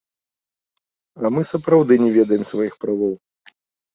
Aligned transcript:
А 1.27 1.29
мы 1.35 1.41
сапраўды 1.51 1.93
не 2.05 2.09
ведаем 2.17 2.43
сваіх 2.53 2.73
правоў. 2.87 3.13